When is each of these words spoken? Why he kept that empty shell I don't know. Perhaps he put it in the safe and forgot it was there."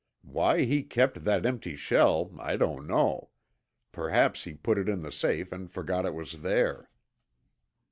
Why 0.23 0.63
he 0.65 0.81
kept 0.81 1.25
that 1.25 1.45
empty 1.45 1.75
shell 1.75 2.35
I 2.39 2.57
don't 2.57 2.87
know. 2.87 3.29
Perhaps 3.91 4.45
he 4.45 4.55
put 4.55 4.79
it 4.79 4.89
in 4.89 5.03
the 5.03 5.11
safe 5.11 5.51
and 5.51 5.71
forgot 5.71 6.07
it 6.07 6.15
was 6.15 6.41
there." 6.41 6.89